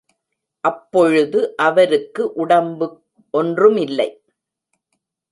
அப்பொழுது 0.63 1.39
அவருக்கு 1.57 2.33
உடம்பு 2.33 2.87
ஒன்றுமில்லை. 3.31 4.09